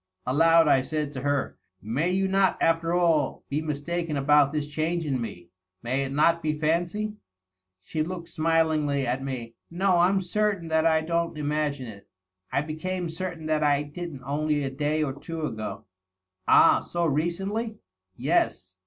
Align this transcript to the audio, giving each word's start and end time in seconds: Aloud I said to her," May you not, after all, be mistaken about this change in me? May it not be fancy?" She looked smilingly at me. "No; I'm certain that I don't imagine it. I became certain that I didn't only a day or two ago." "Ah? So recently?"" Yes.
Aloud 0.25 0.67
I 0.67 0.81
said 0.81 1.13
to 1.13 1.21
her," 1.21 1.59
May 1.99 2.09
you 2.09 2.27
not, 2.27 2.59
after 2.59 2.91
all, 2.91 3.43
be 3.49 3.61
mistaken 3.61 4.17
about 4.17 4.51
this 4.51 4.65
change 4.65 5.05
in 5.05 5.21
me? 5.21 5.51
May 5.83 6.05
it 6.05 6.11
not 6.11 6.41
be 6.41 6.57
fancy?" 6.57 7.17
She 7.83 8.01
looked 8.01 8.27
smilingly 8.27 9.05
at 9.05 9.23
me. 9.23 9.53
"No; 9.69 9.97
I'm 9.99 10.19
certain 10.19 10.69
that 10.69 10.87
I 10.87 11.01
don't 11.01 11.37
imagine 11.37 11.85
it. 11.85 12.07
I 12.51 12.63
became 12.63 13.09
certain 13.11 13.45
that 13.45 13.61
I 13.63 13.83
didn't 13.83 14.23
only 14.25 14.63
a 14.63 14.71
day 14.71 15.03
or 15.03 15.13
two 15.13 15.45
ago." 15.45 15.85
"Ah? 16.47 16.79
So 16.79 17.05
recently?"" 17.05 17.77
Yes. 18.15 18.73